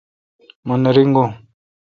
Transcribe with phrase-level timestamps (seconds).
[0.67, 1.25] مہ نہ رنگو۔